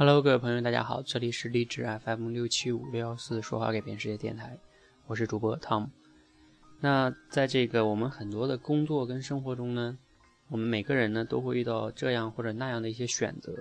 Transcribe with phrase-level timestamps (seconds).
[0.00, 4.58] Hello，各位朋友，大家好，这里是励志 FM 六七五六幺四说话改变世界电台，
[5.06, 5.90] 我是主播 Tom。
[6.80, 9.98] 那在这个我们很多的工作跟生活中呢，
[10.48, 13.54] 我们每个人呢都会遇到这样或者那样的一些选择，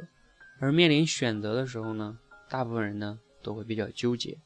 [0.61, 2.17] 而面临选择的时候呢，
[2.47, 4.37] 大部分人呢都会比较纠结，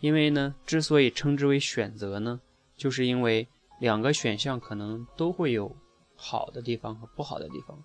[0.00, 2.38] 因为呢，之所以称之为选择呢，
[2.76, 3.48] 就是因为
[3.78, 5.74] 两个选项可能都会有
[6.14, 7.82] 好的地方和不好的地方。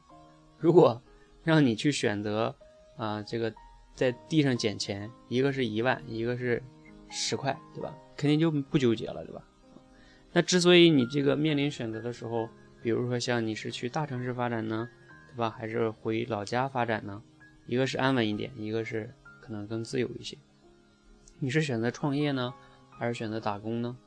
[0.57, 1.01] 如果
[1.41, 2.53] 让你去选择，
[2.97, 3.53] 啊，这个
[3.93, 6.61] 在地上捡钱，一个是一万，一个是
[7.09, 7.95] 十块，对吧？
[8.15, 9.43] 肯定就不纠结了，对吧？
[10.31, 12.49] 那之所以你这个面临选择的时候，
[12.81, 14.89] 比如说像你是去大城市发展呢，
[15.29, 15.49] 对吧？
[15.49, 17.21] 还是回老家发展呢？
[17.67, 20.37] 一个是安稳一点，一个是可能更自由一些。
[21.39, 22.53] 你是选择创业呢，
[22.89, 23.97] 还是选择打工呢？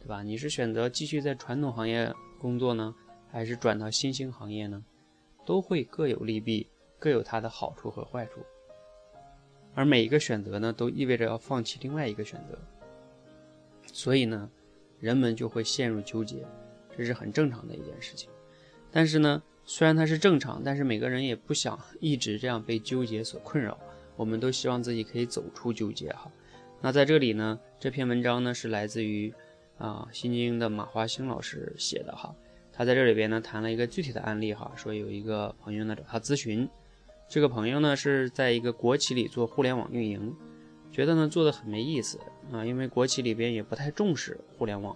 [0.00, 0.22] 对吧？
[0.22, 2.94] 你是选择继续在传统行业工作呢，
[3.30, 4.84] 还是转到新兴行业呢？
[5.44, 6.68] 都会各有利弊。
[7.02, 8.46] 各有它的好处和坏处，
[9.74, 12.56] 而每一个选择呢，都意味着要放弃另外一个选择，
[13.92, 14.48] 所以呢，
[15.00, 16.46] 人们就会陷入纠结，
[16.96, 18.30] 这是很正常的一件事情。
[18.92, 23.76] 但是呢，虽然它是正常，但是每个人也不想一直这样被纠结所困扰，
[24.14, 26.30] 我们都希望自己可以走出纠结哈。
[26.80, 29.34] 那在这里呢，这篇文章呢是来自于
[29.76, 32.32] 啊《心经》的马华兴老师写的哈，
[32.72, 36.68] 他在这里边呢谈了一个具体的案例哈，说有一个朋友呢找他咨询。
[37.28, 40.36] 这个朋友呢是在一个国企里做互联网运营，
[40.90, 42.18] 觉得呢做的很没意思
[42.52, 44.94] 啊，因为国企里边也不太重视互联网，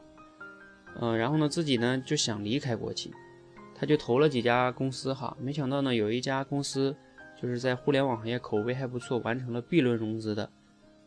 [1.00, 3.10] 嗯，然后呢自己呢就想离开国企，
[3.74, 6.94] 他就投了几家公司哈，没想到呢有一家公司
[7.40, 10.50] 就是在互联网行业口碑还不错，完成了 B 轮融资的，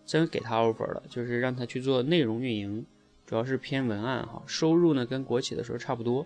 [0.08, 2.84] 真给他 offer 了，就是让他去做内容运营，
[3.28, 6.26] 主要是偏文案哈，收入呢跟国企的时候差不多，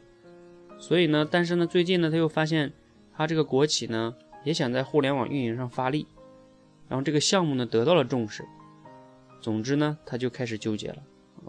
[0.79, 2.71] 所以呢，但是呢最近呢他又发现
[3.13, 4.15] 他这个国企呢。
[4.43, 6.07] 也想在互联网运营上发力，
[6.87, 8.45] 然后这个项目呢得到了重视。
[9.41, 11.03] 总之呢，他就开始纠结了，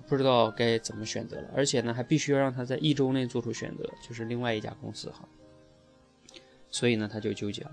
[0.09, 1.49] 不知道该怎么选择了。
[1.55, 5.29] 而且呢，还必须要让他在一周内做出选择，就是另外一家公司哈。
[6.71, 7.71] 所以呢，他就纠结了。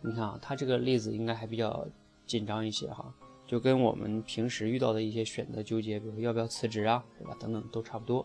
[0.00, 1.86] 你看啊，他这个例子应该还比较
[2.26, 3.12] 紧张一些哈，
[3.46, 7.36] 就跟我们平时遇到的一些选择纠结，比如要不要辞职啊，对吧？
[7.38, 8.24] 等等都差不多。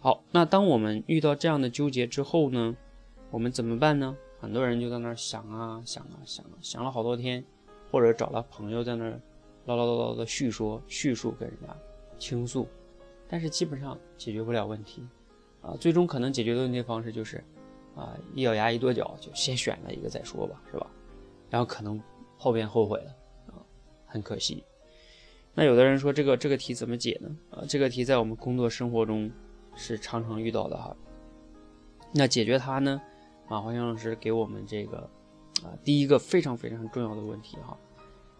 [0.00, 2.76] 好，那当我们遇到这样的纠结之后呢，
[3.30, 4.14] 我们怎么办呢？
[4.44, 7.42] 很多人就在那儿想啊想啊想啊想了好多天，
[7.90, 9.18] 或者找了朋友在那儿
[9.64, 11.74] 唠唠叨叨的叙说叙述跟人家
[12.18, 12.68] 倾诉，
[13.26, 15.02] 但是基本上解决不了问题，
[15.62, 17.42] 啊，最终可能解决的问题方式就是，
[17.96, 20.90] 啊，一咬牙一跺脚就先选了一个再说吧，是吧？
[21.48, 21.98] 然后可能
[22.36, 23.16] 后边后悔了，
[23.46, 23.56] 啊，
[24.04, 24.62] 很可惜。
[25.54, 27.34] 那有的人说这个这个题怎么解呢？
[27.48, 29.32] 啊，这个题在我们工作生活中
[29.74, 30.94] 是常常遇到的哈。
[32.12, 33.00] 那解决它呢？
[33.48, 34.98] 啊，黄强老师给我们这个
[35.62, 37.78] 啊，第一个非常非常重要的问题哈，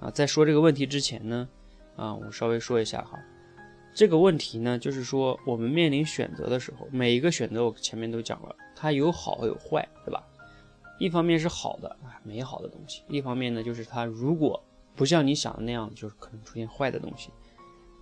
[0.00, 1.48] 啊，在说这个问题之前呢，
[1.94, 3.18] 啊，我稍微说一下哈，
[3.94, 10.24] 这个问题呢，就是说我们面临选择的时候，每一个选择我前面都讲了，它有好有坏，对吧？
[10.98, 14.62] 一方面是好的啊，美好的东西；，一方面呢，就是它如果
[14.96, 17.30] 不像你想的那样，就是可能出现坏的东西。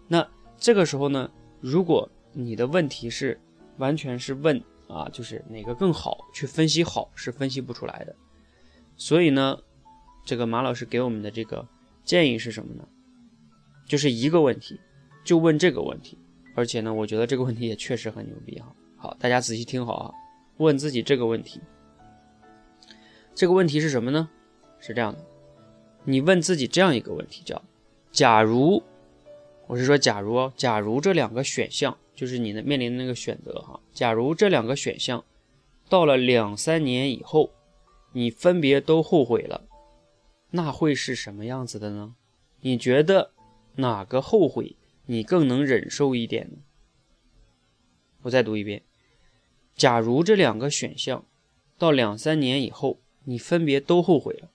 [0.07, 0.25] 那
[0.57, 1.29] 这个时候呢，
[1.61, 3.41] 如果你的问题是
[3.79, 4.63] 完全是问。
[4.93, 8.15] 啊，就是哪个更好，去分析好是分析不出来的。
[8.97, 9.59] 所以呢，
[10.25, 11.67] 这个马老师给我们的这个
[12.05, 12.87] 建议是什么呢？
[13.87, 14.79] 就是一个问题，
[15.25, 16.19] 就问这个问题。
[16.55, 18.75] 而且呢，我觉得这个问题也确实很牛逼哈。
[18.97, 20.15] 好，大家仔细听好啊，
[20.59, 21.61] 问自己这个问题。
[23.35, 24.29] 这个问题是什么呢？
[24.79, 25.25] 是这样的，
[26.05, 27.63] 你问自己这样一个问题，叫：
[28.11, 28.83] 假如，
[29.67, 31.97] 我是说假如哦，假如这两个选项。
[32.15, 35.25] 就是你的面临的那个选择哈，假如这两个选项
[35.89, 37.53] 到了两三年以后，
[38.13, 39.67] 你分别都后悔了，
[40.51, 42.15] 那会是什么样子的呢？
[42.61, 43.33] 你觉得
[43.77, 46.59] 哪个后悔你更能忍受一点呢？
[48.23, 48.83] 我再读一遍，
[49.75, 51.27] 假如这两个选项
[51.79, 54.51] 到两三年以后你分别都后悔了，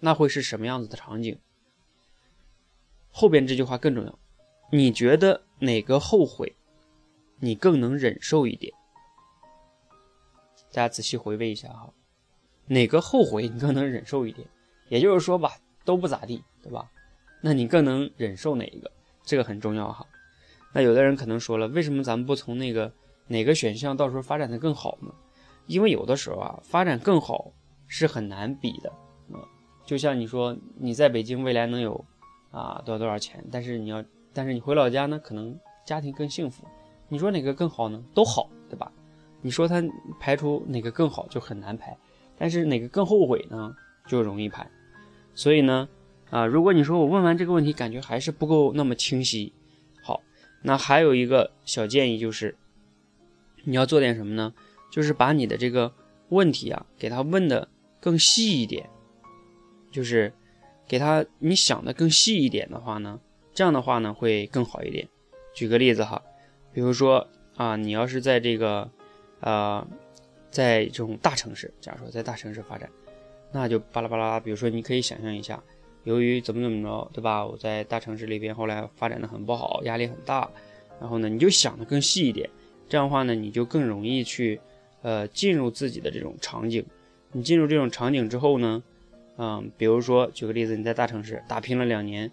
[0.00, 1.38] 那会是什么样子的场景？
[3.10, 4.18] 后边这句话更重要，
[4.72, 5.45] 你觉得？
[5.58, 6.54] 哪个后悔，
[7.40, 8.72] 你更能忍受一点？
[10.72, 11.90] 大家仔细回味一下哈，
[12.66, 14.46] 哪个后悔你更能忍受一点？
[14.90, 15.52] 也就是说吧，
[15.84, 16.90] 都不咋地，对吧？
[17.40, 18.92] 那你更能忍受哪一个？
[19.24, 20.06] 这个很重要哈。
[20.74, 22.92] 那有的人可能说了，为什么咱们不从那个
[23.26, 25.10] 哪个选项到时候发展的更好呢？
[25.66, 27.50] 因为有的时候啊，发展更好
[27.86, 28.90] 是很难比的
[29.32, 29.40] 啊。
[29.86, 32.04] 就像你说你在北京未来能有
[32.50, 34.04] 啊多少多少钱，但是你要。
[34.36, 36.62] 但是你回老家呢，可能家庭更幸福。
[37.08, 38.04] 你说哪个更好呢？
[38.12, 38.92] 都好，对吧？
[39.40, 39.82] 你说他
[40.20, 41.96] 排除哪个更好就很难排，
[42.36, 43.74] 但是哪个更后悔呢，
[44.06, 44.70] 就容易排。
[45.34, 45.88] 所以呢，
[46.28, 49.54] 啊，如果你说我问完这个问题感觉还是不够那么清晰，
[50.02, 50.20] 好，
[50.60, 52.56] 那还有一个小建议就是，
[53.64, 54.52] 你要做点什么呢？
[54.92, 55.90] 就是把你的这个
[56.28, 57.68] 问题啊，给他问的
[58.00, 58.90] 更细一点，
[59.90, 60.30] 就是
[60.86, 63.20] 给他你想的更细一点的话呢，
[63.56, 65.08] 这样的话呢会更好一点。
[65.52, 66.22] 举个例子哈，
[66.72, 67.26] 比如说
[67.56, 68.88] 啊，你要是在这个，
[69.40, 69.84] 呃，
[70.50, 72.88] 在这种大城市，假如说在大城市发展，
[73.50, 75.60] 那就巴拉巴拉，比如说你可以想象一下，
[76.04, 77.44] 由于怎么怎么着，对吧？
[77.44, 80.48] 我在大城市里边后来发展的很不好，压力很大，
[81.00, 82.48] 然后呢，你就想的更细一点，
[82.88, 84.60] 这样的话呢，你就更容易去。
[85.02, 86.84] 呃，进入自己的这种场景，
[87.30, 88.82] 你进入这种场景之后呢，
[89.36, 92.28] 嗯，比如说举个例子，你在大城市打拼了两年，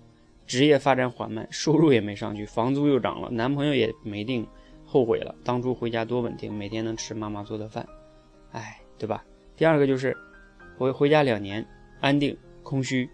[0.53, 4.47] 职业发展缓慢，收入也没上去，房租又涨了，男朋友也没定，
[4.85, 7.83] 后悔了，当初回家多稳定，每天能吃妈妈做的饭，
[8.51, 9.25] 哎，对吧？
[9.57, 10.15] 第二个就是
[10.77, 11.65] 回回家两年，
[12.01, 13.09] 安定空虚，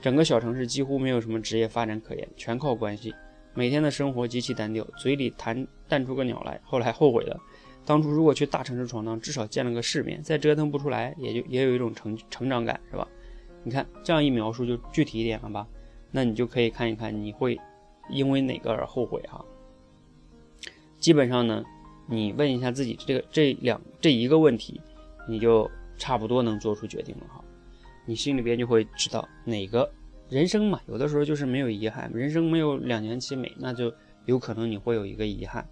[0.00, 3.14] 整个小城市几乎没有什么职业发展可言，全靠关系，
[3.52, 7.38] 每天的生活极其单调，嘴里弹弹出个鸟来，后来后悔了。
[7.84, 13.06] 当初如果去大城市闯荡，至少见了个世面，再折腾不出来，也就也有一种成成长感，是吧？
[13.62, 15.68] 你看这样一描述就具体一点了吧？
[16.12, 17.58] 那你就可以看一看你会
[18.08, 19.44] 因为哪个而后悔哈。
[21.00, 21.64] 基本上呢，
[22.06, 24.80] 你问一下自己这个这两这一个问题，
[25.28, 27.42] 你就差不多能做出决定了哈。
[28.06, 29.90] 你心里边就会知道哪个
[30.28, 33.92] 人生嘛，有的时候就是没有遗憾，人生没有两全其美，那就
[34.26, 35.66] 有可能你会有一个遗憾。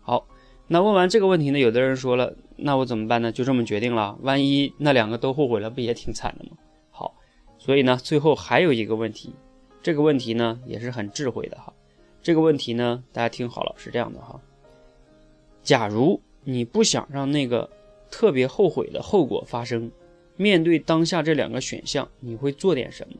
[0.00, 0.26] 好。
[0.68, 1.60] 那问完这个问题呢？
[1.60, 3.30] 有的人说了，那我怎么办呢？
[3.30, 4.18] 就这么决定了？
[4.22, 6.56] 万一那两个都后悔了，不也挺惨的吗？
[6.90, 7.14] 好，
[7.56, 9.32] 所以呢，最后还有一个问题，
[9.86, 11.72] 这个问题呢也是很智慧的哈。
[12.20, 14.40] 这个问题呢，大家听好了，是这样的哈。
[15.62, 17.70] 假如你不想让那个
[18.10, 19.88] 特别后悔的后果发生，
[20.34, 23.14] 面对当下这两个选项，你会做点什么？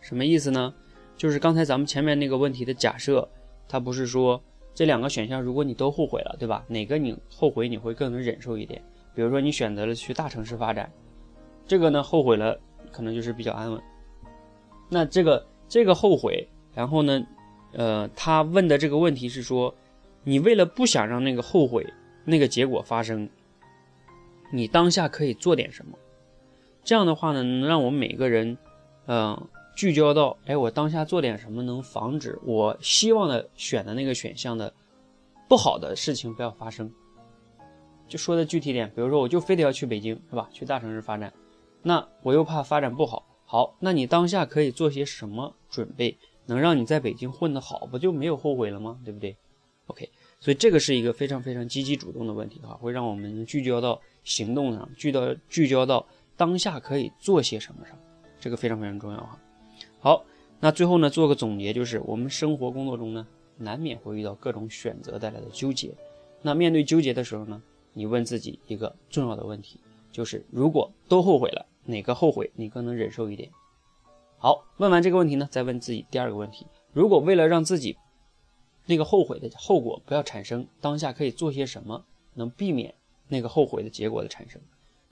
[0.00, 0.74] 什么意思呢？
[1.14, 3.28] 就是刚才咱们前面那个问题的假设，
[3.68, 4.42] 它不是说。
[4.74, 6.64] 这两个选项，如果你都后悔了，对吧？
[6.66, 8.82] 哪个你后悔你会更能忍受一点？
[9.14, 10.90] 比如说你选择了去大城市发展，
[11.66, 12.58] 这个呢后悔了，
[12.90, 13.78] 可能就是比较安稳。
[14.88, 17.26] 那这个这个后悔，然后呢，
[17.72, 19.74] 呃，他问的这个问题是说，
[20.24, 21.86] 你为了不想让那个后悔
[22.24, 23.28] 那个结果发生，
[24.52, 25.98] 你当下可以做点什么？
[26.84, 28.56] 这样的话呢，能让我们每个人，
[29.06, 29.48] 嗯。
[29.76, 34.74] 聚焦到，哎，我当下做点什么能防止我希望的选的那个选项的
[35.48, 36.92] 不好的事情不要发生？
[38.08, 40.48] 就说的具体点，比如说我就非得要去北京，是吧？
[40.50, 41.32] 去大城市发展，
[41.80, 43.24] 那我又怕发展不好。
[43.50, 49.00] 好，那你当下可以做些什么准备，能让你在北京混得好，不就没有后悔了吗？
[49.02, 49.34] 对不对
[49.86, 56.06] ？OK，所以这个是一个非常非常积极主动的问题哈，会让我们聚焦到行动上，聚到聚焦到
[56.36, 57.98] 当下可以做些什么上，
[58.38, 59.38] 这个非常非常重要哈。
[59.98, 60.22] 好，
[60.60, 65.90] 那最后呢，做个总结，就是我们生活工作中呢，难免会遇到各种选择带来的纠结。
[66.42, 67.62] 那面对纠结的时候呢，
[67.94, 69.80] 你问自己一个重要的问题，
[70.12, 73.50] 就是如果都后悔了，哪个后悔你更能忍受一点？
[74.36, 77.96] 好，问完这个问题呢，再问自己第二个问题：如果为了让自己
[78.84, 82.04] 那个后悔的后果不要产生，当下可以做些什么，
[82.34, 82.94] 能避免
[83.28, 84.60] 那个后悔的结果的产生？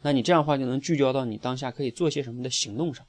[0.03, 3.05] 那你这样的话就能聚焦到你当下可以做些什么的行动上，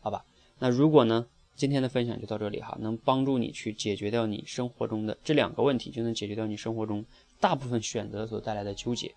[0.00, 0.24] 好吧？
[0.58, 7.04] 那如果呢，今天的分享就到这里哈，能帮助你去解决掉你生活中的这两个问题，就能解决掉你生活中
[7.40, 9.12] 大部分选择所带来的纠结。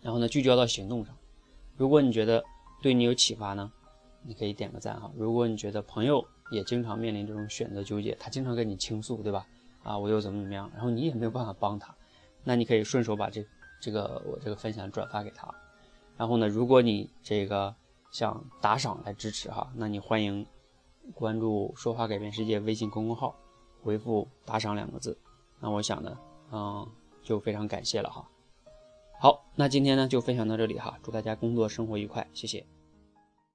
[0.00, 1.14] 然后呢，聚焦到行动上。
[1.76, 2.44] 如果你觉得
[2.84, 3.72] 对你有启发呢，
[4.20, 5.10] 你可以点个赞哈。
[5.16, 9.46] 如果你觉得朋友也经常面临这种选择纠结，他经常跟你倾诉，对吧？
[9.82, 11.94] 啊，我又怎么怎么样，然后你也没有办法帮他，
[12.42, 13.42] 那你可以顺手把这
[13.80, 15.48] 这个我这个分享转发给他。
[16.18, 17.74] 然后呢，如果你这个。
[18.14, 20.46] 想打赏来支持哈，那你欢迎
[21.14, 23.34] 关注“说话改变世界”微信公众号，
[23.82, 25.18] 回复“打赏”两个字。
[25.58, 26.16] 那我想呢，
[26.52, 26.88] 嗯，
[27.24, 28.24] 就非常感谢了哈。
[29.18, 32.64] 好，那今天呢就分享到这里哈，祝大家工作生活愉快，谢谢。